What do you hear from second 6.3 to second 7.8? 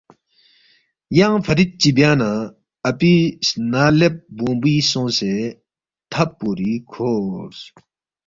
پوری کھورس